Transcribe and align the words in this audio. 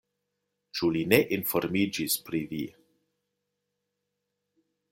Ĉu 0.77 0.89
li 0.95 1.03
ne 1.11 1.19
informiĝis 1.37 2.17
pri 2.31 2.41
vi? 2.55 2.63